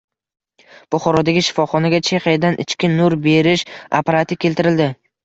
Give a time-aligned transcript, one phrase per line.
[0.93, 3.65] Buxorodagi shifoxonaga Chexiyadan ichki nur berish
[4.01, 4.89] apparati keltirildi